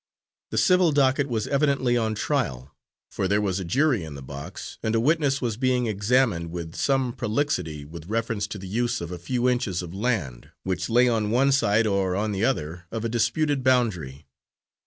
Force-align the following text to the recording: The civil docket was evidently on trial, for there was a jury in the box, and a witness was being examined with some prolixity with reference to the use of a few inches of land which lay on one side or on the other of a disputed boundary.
The 0.49 0.57
civil 0.57 0.91
docket 0.91 1.27
was 1.27 1.45
evidently 1.45 1.95
on 1.95 2.15
trial, 2.15 2.73
for 3.11 3.27
there 3.27 3.39
was 3.39 3.59
a 3.59 3.63
jury 3.63 4.03
in 4.03 4.15
the 4.15 4.23
box, 4.23 4.79
and 4.81 4.95
a 4.95 4.99
witness 4.99 5.43
was 5.43 5.57
being 5.57 5.85
examined 5.85 6.49
with 6.49 6.73
some 6.75 7.13
prolixity 7.13 7.85
with 7.85 8.07
reference 8.07 8.47
to 8.47 8.57
the 8.57 8.67
use 8.67 8.99
of 8.99 9.11
a 9.11 9.19
few 9.19 9.47
inches 9.47 9.83
of 9.83 9.93
land 9.93 10.49
which 10.63 10.89
lay 10.89 11.07
on 11.07 11.29
one 11.29 11.51
side 11.51 11.85
or 11.85 12.15
on 12.15 12.31
the 12.31 12.43
other 12.43 12.85
of 12.89 13.05
a 13.05 13.09
disputed 13.09 13.63
boundary. 13.63 14.25